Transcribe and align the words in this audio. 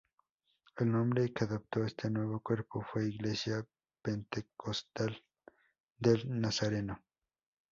El 0.77 0.91
nombre 0.91 1.31
que 1.31 1.43
adoptó 1.43 1.83
este 1.83 2.09
nuevo 2.09 2.39
cuerpo 2.39 2.81
fue 2.91 3.07
Iglesia 3.07 3.63
Pentecostal 4.01 5.23
del 5.99 6.41
Nazareno. 6.41 7.03